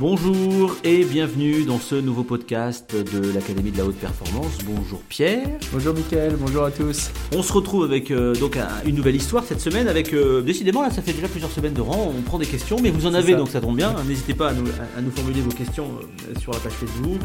Bonjour 0.00 0.76
et 0.82 1.04
bienvenue 1.04 1.64
dans 1.66 1.78
ce 1.78 1.94
nouveau 1.94 2.22
podcast 2.22 2.96
de 2.96 3.34
l'Académie 3.34 3.70
de 3.70 3.76
la 3.76 3.84
Haute 3.84 3.98
Performance. 3.98 4.56
Bonjour 4.64 5.02
Pierre. 5.02 5.46
Bonjour 5.74 5.94
Mickaël, 5.94 6.36
bonjour 6.40 6.64
à 6.64 6.70
tous. 6.70 7.10
On 7.36 7.42
se 7.42 7.52
retrouve 7.52 7.84
avec 7.84 8.10
euh, 8.10 8.34
donc 8.34 8.56
une 8.86 8.96
nouvelle 8.96 9.16
histoire 9.16 9.44
cette 9.44 9.60
semaine 9.60 9.88
avec 9.88 10.14
euh, 10.14 10.40
décidément 10.40 10.80
là 10.80 10.90
ça 10.90 11.02
fait 11.02 11.12
déjà 11.12 11.28
plusieurs 11.28 11.50
semaines 11.50 11.74
de 11.74 11.82
rang, 11.82 12.14
on 12.16 12.22
prend 12.22 12.38
des 12.38 12.46
questions 12.46 12.78
mais 12.82 12.88
vous 12.88 13.04
en 13.04 13.12
avez 13.12 13.34
donc 13.34 13.50
ça 13.50 13.60
tombe 13.60 13.76
bien. 13.76 13.94
N'hésitez 14.08 14.32
pas 14.32 14.48
à 14.48 14.52
nous, 14.54 14.66
à 14.96 15.02
nous, 15.02 15.10
formuler 15.10 15.42
vos 15.42 15.50
questions 15.50 15.88
euh, 15.90 16.38
sur 16.40 16.52
la 16.52 16.60
page 16.60 16.72
Facebook, 16.72 17.20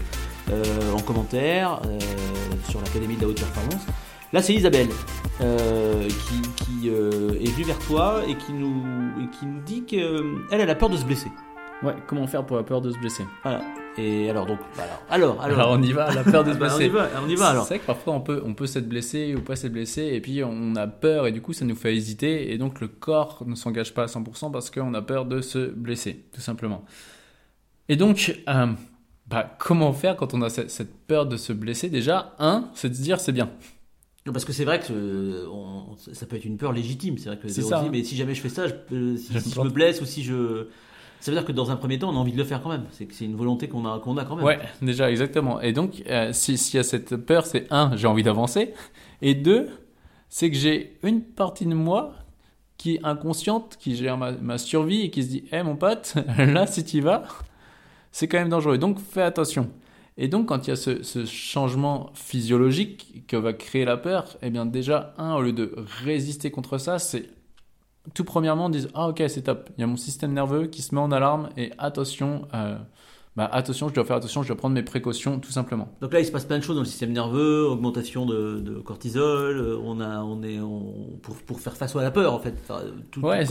en 0.93 0.99
commentaire, 0.99 1.81
sur 2.69 2.81
l'Académie 2.81 3.15
de 3.15 3.21
la 3.21 3.29
Haute 3.29 3.39
Performance. 3.39 3.85
Là, 4.33 4.41
c'est 4.41 4.53
Isabelle 4.53 4.89
qui, 5.39 6.89
est 6.89 7.51
venue 7.51 7.63
vers 7.65 7.79
toi 7.87 8.21
et 8.27 8.35
qui 8.35 8.51
nous, 8.51 8.83
et 9.23 9.29
qui 9.39 9.45
nous 9.45 9.61
dit 9.61 9.83
qu'elle, 9.83 10.25
elle 10.51 10.69
a 10.69 10.75
peur 10.75 10.89
de 10.89 10.97
se 10.97 11.05
blesser. 11.05 11.31
Ouais, 11.83 11.95
comment 12.07 12.25
faire 12.27 12.45
pour 12.45 12.57
la 12.57 12.63
peur 12.63 12.81
de 12.81 12.91
se 12.91 12.97
blesser 12.97 13.25
Voilà. 13.43 13.61
Et 13.97 14.29
alors 14.29 14.45
donc, 14.45 14.59
alors, 14.77 15.03
alors, 15.09 15.41
alors, 15.41 15.71
on 15.71 15.81
y 15.81 15.93
va, 15.93 16.13
la 16.13 16.23
peur 16.23 16.43
de 16.43 16.51
se 16.53 16.57
bah, 16.57 16.67
blesser. 16.67 16.83
on 16.83 16.87
y 16.87 16.89
va, 16.89 17.09
on 17.25 17.29
y 17.29 17.35
va 17.35 17.47
alors. 17.47 17.63
C'est 17.63 17.75
vrai 17.75 17.79
que 17.79 17.85
parfois 17.85 18.13
on 18.13 18.21
peut, 18.21 18.41
on 18.45 18.53
peut 18.53 18.67
s'être 18.67 18.89
blessé 18.89 19.35
ou 19.35 19.41
pas 19.41 19.55
s'être 19.55 19.71
blessé, 19.71 20.03
et 20.13 20.19
puis 20.19 20.43
on 20.43 20.75
a 20.75 20.87
peur, 20.87 21.27
et 21.27 21.31
du 21.31 21.41
coup 21.41 21.53
ça 21.53 21.63
nous 21.63 21.75
fait 21.75 21.95
hésiter, 21.95 22.51
et 22.51 22.57
donc 22.57 22.81
le 22.81 22.87
corps 22.87 23.43
ne 23.45 23.55
s'engage 23.55 23.93
pas 23.93 24.03
à 24.03 24.07
100% 24.07 24.51
parce 24.51 24.69
qu'on 24.69 24.93
a 24.93 25.01
peur 25.01 25.25
de 25.25 25.41
se 25.41 25.69
blesser, 25.69 26.25
tout 26.33 26.41
simplement. 26.41 26.83
Et 27.87 27.95
donc, 27.95 28.41
euh, 28.49 28.67
bah, 29.27 29.55
comment 29.59 29.93
faire 29.93 30.15
quand 30.15 30.33
on 30.33 30.41
a 30.41 30.49
cette, 30.49 30.93
peur 31.07 31.25
de 31.25 31.37
se 31.37 31.53
blesser? 31.53 31.89
Déjà, 31.89 32.35
un, 32.39 32.69
c'est 32.73 32.89
de 32.89 32.95
se 32.95 33.01
dire 33.01 33.19
c'est 33.19 33.31
bien. 33.31 33.49
Parce 34.25 34.43
que 34.43 34.53
c'est 34.53 34.65
vrai 34.65 34.79
que 34.79 35.45
ça 36.13 36.25
peut 36.25 36.35
être 36.35 36.45
une 36.45 36.57
peur 36.57 36.71
légitime. 36.71 37.17
C'est 37.17 37.29
vrai 37.29 37.37
que 37.37 37.47
c'est 37.47 37.61
ça. 37.61 37.79
Hein. 37.79 37.89
mais 37.91 38.03
si 38.03 38.15
jamais 38.15 38.33
je 38.33 38.41
fais 38.41 38.49
ça, 38.49 38.67
je, 38.67 39.15
si, 39.17 39.31
je 39.31 39.61
me 39.61 39.69
blesse 39.69 40.01
ou 40.01 40.05
si 40.05 40.23
je 40.23 40.67
ça 41.25 41.31
veut 41.31 41.37
dire 41.37 41.45
que 41.47 41.51
dans 41.51 41.71
un 41.71 41.75
premier 41.75 41.97
temps, 41.97 42.11
on 42.11 42.15
a 42.17 42.19
envie 42.19 42.33
de 42.33 42.37
le 42.37 42.43
faire 42.43 42.61
quand 42.61 42.69
même. 42.69 42.85
C'est 42.91 43.25
une 43.25 43.35
volonté 43.35 43.67
qu'on 43.67 43.83
a, 43.87 43.99
quand 43.99 44.13
même. 44.35 44.45
Ouais, 44.45 44.59
déjà, 44.83 45.09
exactement. 45.09 45.59
Et 45.59 45.73
donc, 45.73 46.03
euh, 46.07 46.31
s'il 46.33 46.75
y 46.75 46.77
a 46.77 46.83
cette 46.83 47.15
peur, 47.15 47.47
c'est 47.47 47.65
un, 47.71 47.97
j'ai 47.97 48.05
envie 48.05 48.21
d'avancer. 48.21 48.75
Et 49.23 49.33
deux, 49.33 49.67
c'est 50.29 50.51
que 50.51 50.55
j'ai 50.55 50.99
une 51.01 51.23
partie 51.23 51.65
de 51.65 51.73
moi 51.73 52.13
qui 52.77 52.97
est 52.97 53.03
inconsciente, 53.03 53.75
qui 53.79 53.95
gère 53.95 54.19
ma, 54.19 54.57
survie 54.59 55.01
et 55.01 55.09
qui 55.09 55.23
se 55.23 55.29
dit 55.29 55.45
Hé 55.51 55.63
mon 55.63 55.75
pote, 55.75 56.13
là, 56.37 56.67
si 56.67 56.85
tu 56.85 56.97
y 56.97 57.01
vas, 57.01 57.23
c'est 58.11 58.27
quand 58.27 58.37
même 58.37 58.49
dangereux. 58.49 58.77
Donc, 58.77 58.99
fais 58.99 59.23
attention. 59.23 59.71
Et 60.17 60.27
donc, 60.27 60.49
quand 60.49 60.67
il 60.67 60.69
y 60.69 60.73
a 60.73 60.75
ce, 60.75 61.01
ce, 61.01 61.25
changement 61.25 62.11
physiologique 62.13 63.23
que 63.27 63.35
va 63.35 63.53
créer 63.53 63.85
la 63.85 63.97
peur, 63.97 64.37
eh 64.43 64.51
bien, 64.51 64.67
déjà, 64.67 65.15
un, 65.17 65.33
au 65.33 65.41
lieu 65.41 65.53
de 65.53 65.73
résister 66.03 66.51
contre 66.51 66.77
ça, 66.77 66.99
c'est 66.99 67.29
tout 68.13 68.23
premièrement 68.23 68.69
disent 68.69 68.89
ah 68.93 69.09
ok 69.09 69.23
c'est 69.27 69.43
top. 69.43 69.69
Il 69.77 69.81
y 69.81 69.83
a 69.83 69.87
mon 69.87 69.97
système 69.97 70.33
nerveux 70.33 70.67
qui 70.67 70.81
se 70.81 70.93
met 70.93 71.01
en 71.01 71.11
alarme 71.11 71.49
et 71.57 71.71
attention 71.77 72.47
euh, 72.53 72.77
bah, 73.35 73.49
attention 73.51 73.89
je 73.89 73.93
dois 73.93 74.05
faire 74.05 74.15
attention 74.15 74.43
je 74.43 74.47
dois 74.47 74.57
prendre 74.57 74.75
mes 74.75 74.83
précautions 74.83 75.39
tout 75.39 75.51
simplement. 75.51 75.89
Donc 76.01 76.13
là 76.13 76.19
il 76.19 76.25
se 76.25 76.31
passe 76.31 76.45
plein 76.45 76.57
de 76.57 76.63
choses 76.63 76.75
dans 76.75 76.81
le 76.81 76.87
système 76.87 77.11
nerveux 77.11 77.65
augmentation 77.65 78.25
de, 78.25 78.81
cortisol 78.85 79.57
euh, 79.57 79.79
on 79.83 79.99
a 79.99 80.21
on 80.23 80.43
est 80.43 80.59
pour, 81.21 81.35
pour 81.37 81.59
faire 81.59 81.75
face 81.75 81.95
à 81.95 82.01
la 82.01 82.11
peur 82.11 82.33
en 82.33 82.39
fait. 82.39 82.55
Tout, 83.11 83.21
ouais 83.21 83.45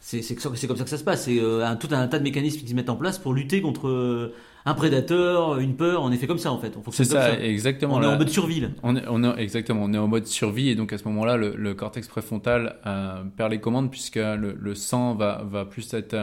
c'est 0.00 0.34
comme 0.34 0.76
ça 0.76 0.84
que 0.84 0.90
ça 0.90 0.96
se 0.96 1.04
passe. 1.04 1.24
C'est 1.24 1.38
euh, 1.38 1.66
un, 1.66 1.76
tout 1.76 1.88
un 1.92 2.08
tas 2.08 2.18
de 2.18 2.24
mécanismes 2.24 2.60
qui 2.60 2.68
se 2.68 2.74
mettent 2.74 2.90
en 2.90 2.96
place 2.96 3.18
pour 3.18 3.34
lutter 3.34 3.60
contre 3.60 4.32
un 4.66 4.74
prédateur, 4.74 5.58
une 5.58 5.76
peur, 5.76 6.02
on 6.02 6.12
est 6.12 6.16
fait 6.16 6.26
comme 6.26 6.38
ça 6.38 6.52
en 6.52 6.58
fait. 6.58 6.76
C'est 6.90 7.04
ça, 7.04 7.38
exactement. 7.38 7.94
On 7.94 8.02
est 8.02 8.06
en 8.06 8.18
mode 8.18 8.28
survie. 8.28 8.66
On 8.82 8.96
est, 8.96 9.02
on 9.08 9.24
est, 9.24 9.40
exactement, 9.40 9.84
on 9.84 9.92
est 9.92 9.98
en 9.98 10.08
mode 10.08 10.26
survie 10.26 10.68
et 10.68 10.74
donc 10.74 10.92
à 10.92 10.98
ce 10.98 11.04
moment-là, 11.04 11.36
le, 11.36 11.74
cortex 11.74 12.08
préfrontal 12.08 12.76
euh, 12.86 13.22
perd 13.36 13.52
les 13.52 13.60
commandes 13.60 13.90
puisque 13.90 14.16
le, 14.16 14.56
le, 14.58 14.74
sang 14.74 15.14
va, 15.14 15.42
va 15.44 15.64
plus 15.64 15.94
être 15.94 16.14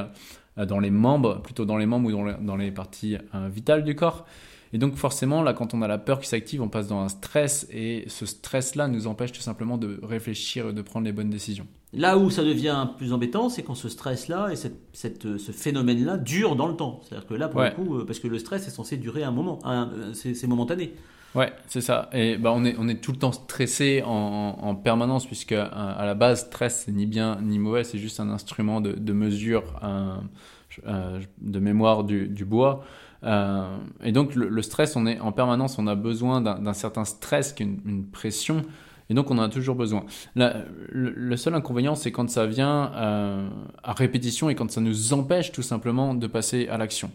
euh, 0.57 0.65
dans 0.65 0.79
les 0.79 0.91
membres, 0.91 1.41
plutôt 1.41 1.65
dans 1.65 1.77
les 1.77 1.85
membres 1.85 2.09
ou 2.09 2.11
dans, 2.11 2.37
dans 2.39 2.55
les 2.55 2.71
parties 2.71 3.17
euh, 3.33 3.49
vitales 3.49 3.83
du 3.83 3.95
corps. 3.95 4.25
Et 4.73 4.77
donc 4.77 4.95
forcément, 4.95 5.41
là, 5.41 5.53
quand 5.53 5.73
on 5.73 5.81
a 5.81 5.87
la 5.87 5.97
peur 5.97 6.19
qui 6.19 6.27
s'active, 6.27 6.61
on 6.61 6.69
passe 6.69 6.87
dans 6.87 6.99
un 6.99 7.09
stress 7.09 7.67
et 7.71 8.05
ce 8.07 8.25
stress-là 8.25 8.87
nous 8.87 9.07
empêche 9.07 9.31
tout 9.31 9.41
simplement 9.41 9.77
de 9.77 9.99
réfléchir 10.03 10.69
et 10.69 10.73
de 10.73 10.81
prendre 10.81 11.05
les 11.05 11.13
bonnes 11.13 11.29
décisions. 11.29 11.67
Là 11.93 12.17
où 12.17 12.29
ça 12.29 12.43
devient 12.43 12.89
plus 12.97 13.13
embêtant, 13.13 13.47
c'est 13.47 13.63
quand 13.63 13.75
ce 13.75 13.87
stress-là 13.87 14.49
et 14.51 14.55
cette, 14.55 15.37
ce 15.37 15.51
phénomène-là 15.51 16.17
dure 16.17 16.57
dans 16.57 16.67
le 16.67 16.75
temps. 16.75 16.99
C'est-à-dire 17.03 17.27
que 17.27 17.33
là, 17.33 17.47
pour 17.47 17.61
le 17.61 17.71
coup, 17.71 17.95
euh, 17.95 18.05
parce 18.05 18.19
que 18.19 18.27
le 18.27 18.39
stress 18.39 18.67
est 18.67 18.71
censé 18.71 18.97
durer 18.97 19.23
un 19.23 19.31
moment, 19.31 19.59
euh, 19.65 20.11
c'est 20.13 20.47
momentané. 20.47 20.93
Ouais, 21.33 21.53
c'est 21.67 21.81
ça. 21.81 22.09
Et 22.13 22.37
bah, 22.37 22.51
on, 22.53 22.65
est, 22.65 22.75
on 22.77 22.89
est 22.89 23.01
tout 23.01 23.13
le 23.13 23.17
temps 23.17 23.31
stressé 23.31 24.03
en, 24.05 24.75
permanence, 24.75 25.25
puisque 25.25 25.53
euh, 25.53 25.65
à, 25.71 26.05
la 26.05 26.13
base, 26.13 26.47
stress, 26.47 26.83
c'est 26.85 26.91
ni 26.91 27.05
bien 27.05 27.39
ni 27.41 27.57
mauvais, 27.57 27.85
c'est 27.85 27.99
juste 27.99 28.19
un 28.19 28.29
instrument 28.29 28.81
de, 28.81 28.91
de 28.91 29.13
mesure, 29.13 29.63
de 30.83 31.59
mémoire 31.59 32.03
du, 32.03 32.27
du 32.27 32.43
bois. 32.43 32.83
Euh, 33.23 33.77
et 34.03 34.11
donc 34.11 34.35
le, 34.35 34.61
stress, 34.61 34.95
on 34.95 35.05
est 35.05 35.19
en 35.19 35.31
permanence, 35.31 35.77
on 35.79 35.87
a 35.87 35.95
besoin 35.95 36.41
d'un 36.41 36.73
certain 36.73 37.05
stress 37.05 37.53
qui 37.53 37.63
une, 37.63 38.05
pression. 38.05 38.63
Et 39.09 39.13
donc 39.13 39.31
on 39.31 39.37
en 39.37 39.43
a 39.43 39.49
toujours 39.49 39.75
besoin. 39.75 40.05
le, 40.35 41.35
seul 41.37 41.55
inconvénient, 41.55 41.95
c'est 41.95 42.11
quand 42.11 42.29
ça 42.29 42.45
vient 42.45 42.91
euh, 42.95 43.49
à 43.83 43.93
répétition 43.93 44.49
et 44.49 44.55
quand 44.55 44.69
ça 44.69 44.81
nous 44.81 45.13
empêche 45.13 45.51
tout 45.51 45.61
simplement 45.61 46.13
de 46.13 46.27
passer 46.27 46.67
à 46.67 46.77
l'action. 46.77 47.09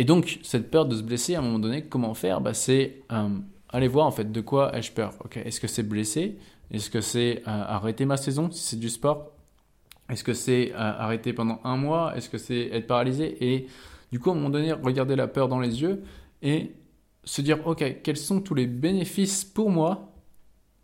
Et 0.00 0.04
donc 0.04 0.38
cette 0.42 0.70
peur 0.70 0.86
de 0.86 0.96
se 0.96 1.02
blesser, 1.02 1.34
à 1.34 1.40
un 1.40 1.42
moment 1.42 1.58
donné, 1.58 1.82
comment 1.82 2.14
faire? 2.14 2.40
Bah, 2.40 2.54
C'est 2.54 3.02
euh, 3.12 3.28
aller 3.68 3.88
voir 3.88 4.06
en 4.06 4.12
fait 4.12 4.30
de 4.30 4.40
quoi 4.40 4.76
ai-je 4.76 4.92
peur? 4.92 5.12
Est-ce 5.34 5.60
que 5.60 5.66
c'est 5.66 5.82
blesser 5.82 6.38
Est-ce 6.70 6.90
que 6.90 7.00
c'est 7.00 7.42
arrêter 7.46 8.04
ma 8.04 8.16
saison? 8.16 8.50
Si 8.50 8.62
c'est 8.62 8.78
du 8.78 8.90
sport 8.90 9.32
est-ce 10.08 10.24
que 10.24 10.32
c'est 10.32 10.72
euh, 10.72 10.76
arrêter 10.76 11.32
pendant 11.32 11.60
un 11.64 11.76
mois? 11.76 12.16
Est-ce 12.16 12.30
que 12.30 12.38
c'est 12.38 12.68
être 12.72 12.86
paralysé? 12.86 13.36
Et 13.44 13.66
du 14.10 14.18
coup, 14.18 14.30
à 14.30 14.32
un 14.32 14.36
moment 14.36 14.50
donné, 14.50 14.72
regarder 14.72 15.16
la 15.16 15.28
peur 15.28 15.48
dans 15.48 15.60
les 15.60 15.82
yeux 15.82 16.02
et 16.42 16.72
se 17.24 17.42
dire, 17.42 17.66
OK, 17.66 17.84
quels 18.02 18.16
sont 18.16 18.40
tous 18.40 18.54
les 18.54 18.66
bénéfices 18.66 19.44
pour 19.44 19.70
moi? 19.70 20.12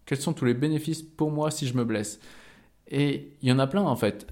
Quels 0.04 0.20
sont 0.20 0.34
tous 0.34 0.44
les 0.44 0.54
bénéfices 0.54 1.02
pour 1.02 1.30
moi 1.30 1.50
si 1.50 1.66
je 1.66 1.74
me 1.74 1.84
blesse? 1.84 2.20
Et 2.88 3.32
il 3.40 3.48
y 3.48 3.52
en 3.52 3.58
a 3.58 3.66
plein 3.66 3.82
en 3.82 3.96
fait. 3.96 4.26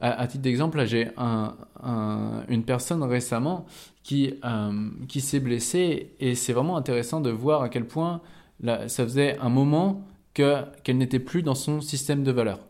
à, 0.00 0.26
titre 0.26 0.42
d'exemple, 0.42 0.84
j'ai 0.84 1.10
une 1.16 2.64
personne 2.66 3.04
récemment 3.04 3.66
qui, 4.02 4.34
euh, 4.44 4.90
qui 5.06 5.20
s'est 5.20 5.38
blessée 5.38 6.16
et 6.18 6.34
c'est 6.34 6.52
vraiment 6.52 6.76
intéressant 6.76 7.20
de 7.20 7.30
voir 7.30 7.62
à 7.62 7.68
quel 7.68 7.86
point 7.86 8.20
ça 8.64 9.04
faisait 9.04 9.38
un 9.38 9.48
moment 9.48 10.04
qu'elle 10.34 10.96
n'était 10.98 11.20
plus 11.20 11.44
dans 11.44 11.54
son 11.54 11.80
système 11.80 12.24
de 12.24 12.32
valeurs 12.32 12.66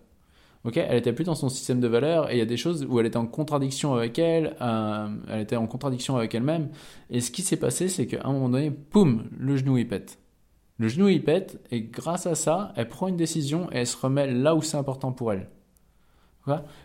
ok, 0.65 0.77
elle 0.77 0.97
était 0.97 1.13
plus 1.13 1.25
dans 1.25 1.35
son 1.35 1.49
système 1.49 1.81
de 1.81 1.89
valeurs 1.89 2.31
et 2.31 2.35
il 2.35 2.39
y 2.39 2.43
a 2.43 2.47
des 2.47 2.57
choses 2.57 2.87
où 2.89 3.01
elle 3.01 3.07
était 3.07 3.17
en 3.17 3.27
contradiction 3.27 3.95
avec 3.95 4.19
elle, 4.19 4.57
euh, 4.61 5.09
elle 5.29 5.41
était 5.41 5.57
en 5.57 5.67
contradiction 5.67 6.17
avec 6.17 6.35
elle-même. 6.35 6.71
Et 7.11 7.21
ce 7.21 7.31
qui 7.31 7.43
s'est 7.43 7.57
passé, 7.57 7.89
c'est 7.89 8.07
qu'à 8.07 8.21
un 8.25 8.33
moment 8.33 8.49
donné, 8.49 8.71
poum, 8.71 9.29
le 9.39 9.57
genou 9.57 9.79
il 9.79 9.89
pète. 9.89 10.19
Le 10.79 10.89
genou 10.89 11.09
il 11.09 11.23
pète 11.23 11.61
et 11.71 11.83
grâce 11.83 12.27
à 12.27 12.35
ça, 12.35 12.73
elle 12.77 12.89
prend 12.89 13.09
une 13.09 13.17
décision 13.17 13.71
et 13.73 13.79
elle 13.79 13.87
se 13.87 13.97
remet 13.97 14.31
là 14.33 14.55
où 14.55 14.63
c'est 14.63 14.77
important 14.77 15.13
pour 15.13 15.33
elle. 15.33 15.49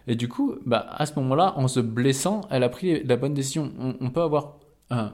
Et 0.07 0.16
du 0.16 0.27
coup, 0.27 0.55
bah, 0.66 0.85
à 0.91 1.05
ce 1.05 1.16
moment-là, 1.19 1.53
en 1.57 1.67
se 1.67 1.79
blessant, 1.79 2.41
elle 2.51 2.63
a 2.63 2.69
pris 2.69 3.03
la 3.03 3.17
bonne 3.17 3.33
décision. 3.33 3.71
On, 3.99 4.09
peut 4.09 4.21
avoir 4.21 4.57
euh, 4.91 5.09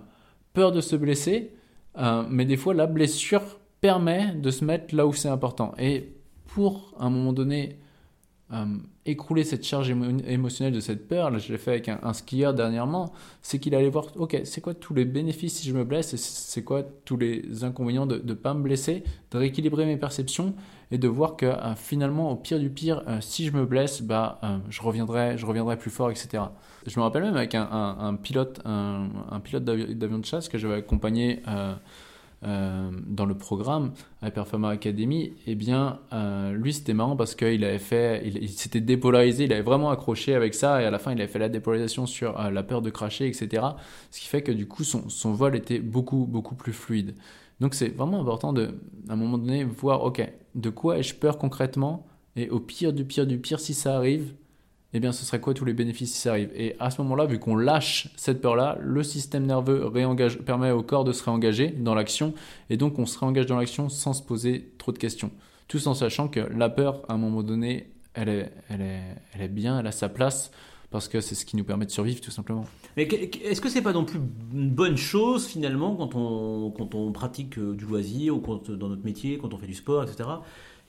peur 0.54 0.72
de 0.72 0.82
se 0.82 0.96
blesser, 0.96 1.54
euh, 1.98 2.24
mais 2.30 2.46
des 2.46 2.58
fois, 2.58 2.74
la 2.74 2.88
blessure 2.88 3.44
permet 3.82 4.34
de 4.36 4.52
se 4.52 4.66
mettre 4.66 4.96
là 4.96 5.08
où 5.08 5.14
c'est 5.14 5.30
important. 5.30 5.74
Et 5.78 6.14
pour, 6.48 6.94
un 7.00 7.10
moment 7.10 7.34
donné, 7.34 7.80
euh, 8.54 8.66
écrouler 9.06 9.44
cette 9.44 9.66
charge 9.66 9.90
émotionnelle 9.90 10.74
de 10.74 10.80
cette 10.80 11.08
peur, 11.08 11.38
je 11.40 11.52
l'ai 11.52 11.58
fait 11.58 11.72
avec 11.72 11.90
un, 11.90 12.14
skieur 12.14 12.54
dernièrement, 12.54 13.12
c'est 13.42 13.60
qu'il 13.60 13.76
allait 13.76 13.90
voir, 13.90 14.08
ok, 14.16 14.42
c'est 14.46 14.62
quoi 14.62 14.74
tous 14.74 14.94
les 14.94 15.06
bénéfices 15.06 15.56
si 15.56 15.68
je 15.68 15.74
me 15.74 15.84
blesse, 15.84 16.16
c'est 16.16 16.64
quoi 16.64 16.84
tous 17.04 17.18
les 17.18 17.64
inconvénients 17.64 18.06
de 18.06 18.22
ne 18.24 18.34
pas 18.34 18.54
me 18.54 18.62
blesser, 18.62 19.04
de 19.32 19.38
rééquilibrer 19.38 19.86
mes 19.86 19.98
perceptions 19.98 20.54
et 20.92 20.98
de 20.98 21.08
voir 21.08 21.36
que 21.36 21.48
euh, 21.48 21.76
finalement, 21.76 22.32
au 22.32 22.36
pire 22.36 22.60
du 22.60 22.70
pire, 22.70 23.04
euh, 23.08 23.18
si 23.20 23.46
je 23.46 23.52
me 23.52 23.66
blesse, 23.66 24.02
bah, 24.02 24.40
je, 24.70 24.82
reviendrai, 24.82 25.38
je 25.38 25.46
reviendrai 25.46 25.78
plus 25.78 25.92
fort, 25.92 26.12
etc. 26.12 26.44
Je 26.86 27.00
me 27.00 27.04
rappelle 27.04 27.24
même 27.24 27.36
avec 27.36 27.56
un 27.56 28.18
pilote, 28.22 28.62
un, 28.66 29.40
pilote 29.44 29.64
d'avion 29.64 30.20
de 30.20 30.26
chasse 30.26 30.48
que 30.48 30.58
j'avais 30.58 30.76
accompagné 30.76 31.42
euh, 32.46 32.92
dans 33.08 33.26
le 33.26 33.36
programme 33.36 33.94
à 34.22 34.30
Performer 34.30 34.70
Academy, 34.70 35.34
eh 35.48 35.56
bien, 35.56 36.00
euh, 36.12 36.52
lui, 36.54 36.74
c'était 36.74 36.94
marrant 36.94 37.16
parce 37.16 37.36
qu'il 37.36 37.64
avait 37.64 37.80
fait, 37.80 38.22
il, 38.26 38.50
s'était 38.50 38.82
dépolarisé, 38.82 39.46
il 39.46 39.54
avait 39.54 39.62
vraiment 39.62 39.92
accroché 39.92 40.36
avec 40.36 40.54
ça, 40.54 40.82
et 40.82 40.86
à 40.86 40.92
la 40.92 41.00
fin, 41.00 41.14
il 41.14 41.22
avait 41.22 41.32
fait 41.32 41.40
la 41.40 41.50
dépolarisation 41.50 42.06
sur 42.06 42.40
euh, 42.40 42.50
la 42.50 42.64
peur 42.64 42.82
de 42.82 42.90
cracher, 42.90 43.28
etc. 43.28 43.66
Ce 44.12 44.20
qui 44.20 44.28
fait 44.28 44.42
que 44.42 44.52
du 44.52 44.68
coup, 44.68 44.84
son, 44.84 45.10
son 45.10 45.34
vol 45.34 45.56
était 45.56 45.80
beaucoup, 45.80 46.26
beaucoup 46.26 46.56
plus 46.56 46.74
fluide. 46.74 47.16
Donc, 47.60 47.76
c'est 47.76 47.90
vraiment 47.90 48.20
important 48.20 48.52
de, 48.52 48.76
à 49.08 49.14
un 49.14 49.16
moment 49.16 49.38
donné, 49.38 49.64
voir, 49.64 50.04
ok, 50.04 50.30
de 50.56 50.70
quoi 50.70 50.98
ai-je 50.98 51.16
peur 51.16 51.38
concrètement, 51.38 52.06
et 52.36 52.50
au 52.50 52.60
pire 52.60 52.94
du 52.94 53.06
pire 53.06 53.26
du 53.26 53.38
pire, 53.38 53.60
si 53.60 53.74
ça 53.74 53.96
arrive, 53.96 54.34
eh 54.94 55.00
bien, 55.00 55.12
ce 55.12 55.26
serait 55.26 55.40
quoi 55.40 55.54
tous 55.54 55.66
les 55.66 55.74
bénéfices 55.74 56.14
si 56.14 56.22
ça 56.22 56.32
arrive? 56.32 56.52
Et 56.56 56.76
à 56.80 56.92
ce 56.92 57.02
moment-là, 57.02 57.26
vu 57.26 57.40
qu'on 57.40 57.56
lâche 57.56 58.10
cette 58.16 58.42
peur-là, 58.42 58.78
le 58.82 59.04
système 59.04 59.46
nerveux 59.46 59.86
réengage, 59.88 60.40
permet 60.40 60.72
au 60.72 60.84
corps 60.84 61.04
de 61.04 61.12
se 61.12 61.24
réengager 61.24 61.70
dans 61.70 61.96
l'action, 61.96 62.34
et 62.70 62.78
donc 62.78 63.00
on 63.00 63.06
se 63.06 63.18
réengage 63.18 63.48
dans 63.48 63.58
l'action 63.58 63.90
sans 63.90 64.14
se 64.14 64.22
poser 64.22 64.74
trop 64.78 64.92
de 64.92 65.00
questions. 65.00 65.32
Tout 65.68 65.88
en 65.88 65.94
sachant 65.94 66.28
que 66.28 66.40
la 66.40 66.70
peur, 66.70 67.02
à 67.10 67.14
un 67.14 67.18
moment 67.18 67.42
donné, 67.42 67.90
elle 68.14 68.30
est, 68.30 68.52
elle 68.70 68.82
est, 68.82 69.02
elle 69.34 69.42
est 69.42 69.48
bien, 69.48 69.80
elle 69.80 69.88
a 69.88 69.92
sa 69.92 70.10
place 70.10 70.52
parce 70.94 71.08
que 71.08 71.22
c'est 71.22 71.34
ce 71.34 71.44
qui 71.44 71.58
nous 71.58 71.64
permet 71.64 71.88
de 71.88 71.92
survivre 71.92 72.22
tout 72.22 72.30
simplement. 72.30 72.66
Mais 72.96 73.04
est-ce 73.04 73.60
que 73.60 73.70
c'est 73.70 73.82
pas 73.82 73.94
non 73.94 74.06
plus 74.06 74.20
une 74.54 74.70
bonne 74.70 74.96
chose 74.96 75.48
finalement 75.48 75.96
quand 75.96 76.14
on, 76.14 76.70
quand 76.70 76.94
on 76.94 77.12
pratique 77.12 77.58
euh, 77.58 77.74
du 77.74 77.86
loisir 77.86 78.36
ou 78.36 78.40
quand, 78.40 78.70
dans 78.70 78.90
notre 78.90 79.04
métier, 79.04 79.40
quand 79.40 79.56
on 79.56 79.58
fait 79.58 79.66
du 79.66 79.74
sport, 79.74 80.04
etc. 80.04 80.30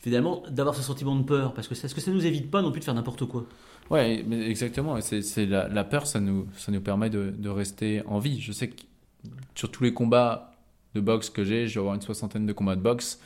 Finalement, 0.04 0.42
d'avoir 0.50 0.74
ce 0.74 0.82
sentiment 0.82 1.16
de 1.16 1.22
peur 1.22 1.54
parce 1.54 1.66
que 1.66 1.72
est-ce 1.72 1.94
que 1.94 2.00
ça 2.02 2.10
nous 2.10 2.26
évite 2.26 2.50
pas 2.50 2.60
non 2.60 2.70
plus 2.70 2.80
de 2.80 2.84
faire 2.84 2.92
n'importe 2.92 3.24
quoi 3.24 3.46
Ouais, 3.88 4.22
exactement. 4.46 5.00
C'est 5.00 5.46
la, 5.46 5.84
peur, 5.84 6.06
ça 6.06 6.20
nous, 6.20 6.46
ça 6.58 6.70
nous 6.70 6.82
permet 6.82 7.08
de, 7.08 7.48
rester 7.48 8.02
en 8.04 8.18
vie. 8.18 8.38
Je 8.38 8.52
sais 8.52 8.68
que 8.68 8.82
sur 9.54 9.70
tous 9.70 9.82
les 9.82 9.94
combats 9.94 10.52
de 10.94 11.00
boxe 11.00 11.30
que 11.30 11.42
j'ai, 11.42 11.66
je 11.66 11.76
vais 11.76 11.80
avoir 11.80 11.94
une 11.94 12.02
soixantaine 12.02 12.44
de 12.44 12.52
combats 12.52 12.76
de 12.76 12.82
boxe. 12.82 13.18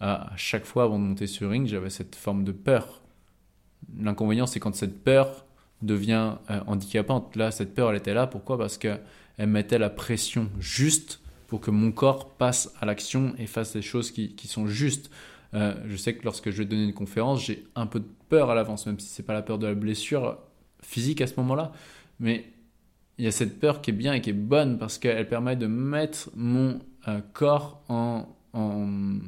À 0.00 0.30
chaque 0.36 0.66
fois 0.66 0.82
avant 0.82 0.98
de 0.98 1.04
monter 1.04 1.26
sur 1.26 1.48
ring, 1.48 1.66
j'avais 1.66 1.88
cette 1.88 2.14
forme 2.14 2.44
de 2.44 2.52
peur. 2.52 3.00
L'inconvénient, 3.98 4.46
c'est 4.46 4.60
quand 4.60 4.74
cette 4.74 5.02
peur 5.02 5.46
devient 5.80 6.34
euh, 6.50 6.60
handicapante. 6.66 7.36
Là, 7.36 7.52
cette 7.52 7.74
peur, 7.74 7.88
elle 7.88 7.96
était 7.96 8.12
là. 8.12 8.26
Pourquoi? 8.26 8.58
Parce 8.58 8.76
qu'elle 8.76 9.00
mettait 9.38 9.78
la 9.78 9.88
pression 9.88 10.50
juste 10.60 11.22
pour 11.46 11.62
que 11.62 11.70
mon 11.70 11.90
corps 11.90 12.34
passe 12.34 12.70
à 12.82 12.84
l'action 12.84 13.32
et 13.38 13.46
fasse 13.46 13.72
des 13.72 13.80
choses 13.80 14.10
qui 14.10 14.46
sont 14.46 14.66
justes. 14.66 15.10
Euh, 15.54 15.74
je 15.86 15.96
sais 15.96 16.14
que 16.14 16.24
lorsque 16.24 16.50
je 16.50 16.58
vais 16.58 16.64
donner 16.64 16.84
une 16.84 16.94
conférence, 16.94 17.44
j'ai 17.44 17.64
un 17.74 17.86
peu 17.86 18.00
de 18.00 18.08
peur 18.28 18.50
à 18.50 18.54
l'avance, 18.54 18.86
même 18.86 18.98
si 18.98 19.08
c'est 19.08 19.22
pas 19.22 19.32
la 19.32 19.42
peur 19.42 19.58
de 19.58 19.66
la 19.66 19.74
blessure 19.74 20.38
physique 20.82 21.20
à 21.20 21.26
ce 21.26 21.34
moment-là. 21.38 21.72
Mais 22.20 22.52
il 23.18 23.24
y 23.24 23.28
a 23.28 23.32
cette 23.32 23.58
peur 23.58 23.80
qui 23.80 23.90
est 23.90 23.94
bien 23.94 24.12
et 24.14 24.20
qui 24.20 24.30
est 24.30 24.34
bonne 24.34 24.78
parce 24.78 24.98
qu'elle 24.98 25.28
permet 25.28 25.56
de 25.56 25.66
mettre 25.66 26.30
mon 26.36 26.80
euh, 27.08 27.20
corps 27.32 27.82
en, 27.88 28.26
en, 28.52 29.18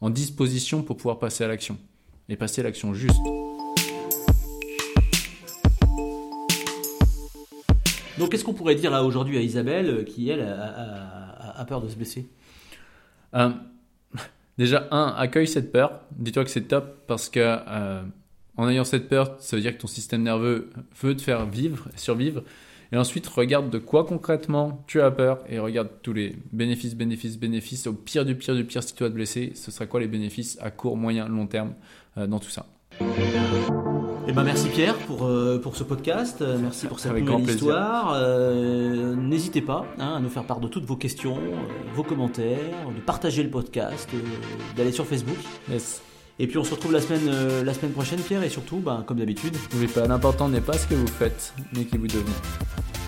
en 0.00 0.10
disposition 0.10 0.82
pour 0.82 0.96
pouvoir 0.96 1.18
passer 1.18 1.44
à 1.44 1.48
l'action 1.48 1.76
et 2.28 2.36
passer 2.36 2.60
à 2.60 2.64
l'action 2.64 2.94
juste. 2.94 3.20
Donc, 8.18 8.30
qu'est-ce 8.30 8.44
qu'on 8.44 8.54
pourrait 8.54 8.76
dire 8.76 8.90
là 8.90 9.02
aujourd'hui 9.02 9.36
à 9.38 9.40
Isabelle 9.40 9.88
euh, 9.88 10.04
qui, 10.04 10.28
elle, 10.28 10.42
a, 10.42 11.64
peur 11.66 11.80
de 11.80 11.88
se 11.88 11.96
blesser? 11.96 12.28
Euh, 13.34 13.50
Déjà, 14.58 14.86
un, 14.90 15.14
accueille 15.16 15.48
cette 15.48 15.72
peur. 15.72 16.00
Dis-toi 16.12 16.44
que 16.44 16.50
c'est 16.50 16.62
top 16.62 17.06
parce 17.06 17.28
que 17.28 17.40
euh, 17.40 18.02
en 18.56 18.68
ayant 18.68 18.84
cette 18.84 19.08
peur, 19.08 19.36
ça 19.38 19.56
veut 19.56 19.62
dire 19.62 19.76
que 19.76 19.80
ton 19.80 19.88
système 19.88 20.22
nerveux 20.22 20.70
veut 21.00 21.16
te 21.16 21.22
faire 21.22 21.46
vivre, 21.46 21.88
survivre. 21.96 22.42
Et 22.92 22.96
ensuite, 22.96 23.26
regarde 23.26 23.70
de 23.70 23.78
quoi 23.78 24.04
concrètement 24.04 24.84
tu 24.86 25.00
as 25.00 25.10
peur 25.10 25.42
et 25.48 25.58
regarde 25.58 25.88
tous 26.02 26.12
les 26.12 26.36
bénéfices, 26.52 26.94
bénéfices, 26.94 27.38
bénéfices. 27.38 27.86
Au 27.88 27.92
pire 27.92 28.24
du 28.24 28.36
pire 28.36 28.54
du 28.54 28.64
pire, 28.64 28.82
si 28.82 28.94
tu 28.94 29.02
vas 29.02 29.10
te 29.10 29.14
blesser, 29.14 29.52
ce 29.54 29.70
sera 29.72 29.86
quoi 29.86 29.98
les 29.98 30.06
bénéfices 30.06 30.56
à 30.60 30.70
court, 30.70 30.96
moyen, 30.96 31.26
long 31.28 31.46
terme 31.46 31.74
dans 32.16 32.38
tout 32.38 32.50
ça? 32.50 32.66
Eh 34.26 34.32
ben 34.32 34.42
merci 34.42 34.68
Pierre 34.68 34.96
pour, 34.96 35.26
euh, 35.26 35.60
pour 35.62 35.76
ce 35.76 35.84
podcast, 35.84 36.40
euh, 36.40 36.58
merci 36.60 36.86
pour 36.86 36.98
cette 36.98 37.12
nouvelle 37.12 37.48
histoire. 37.48 38.12
Euh, 38.14 39.14
n'hésitez 39.14 39.60
pas 39.60 39.86
hein, 39.98 40.14
à 40.16 40.20
nous 40.20 40.30
faire 40.30 40.44
part 40.44 40.60
de 40.60 40.68
toutes 40.68 40.84
vos 40.84 40.96
questions, 40.96 41.38
vos 41.94 42.02
commentaires, 42.02 42.88
de 42.94 43.00
partager 43.00 43.42
le 43.42 43.50
podcast, 43.50 44.08
d'aller 44.76 44.92
sur 44.92 45.06
Facebook. 45.06 45.36
Et 46.38 46.46
puis 46.46 46.58
on 46.58 46.64
se 46.64 46.74
retrouve 46.74 46.92
la 46.92 47.00
semaine, 47.00 47.30
la 47.64 47.74
semaine 47.74 47.92
prochaine 47.92 48.18
Pierre 48.18 48.42
et 48.42 48.48
surtout, 48.48 48.78
ben, 48.78 49.04
comme 49.06 49.18
d'habitude. 49.18 49.56
N'oubliez 49.72 49.92
pas, 49.92 50.06
l'important 50.06 50.48
n'est 50.48 50.60
pas 50.60 50.78
ce 50.78 50.86
que 50.86 50.94
vous 50.94 51.06
faites, 51.06 51.54
mais 51.74 51.84
qui 51.84 51.98
vous 51.98 52.08
devenez. 52.08 53.03